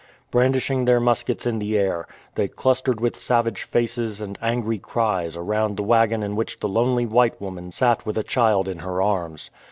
[0.31, 5.77] Brandishing their muskets in the air, they clustered with savage faces and angry cries round
[5.77, 9.51] the waggon in which the lonely white woman sat with a child in her arms.